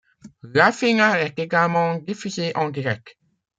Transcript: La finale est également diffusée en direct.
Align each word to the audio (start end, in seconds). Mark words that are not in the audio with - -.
La 0.55 0.71
finale 0.71 1.21
est 1.27 1.37
également 1.37 1.93
diffusée 1.99 2.53
en 2.57 2.71
direct. 2.71 3.17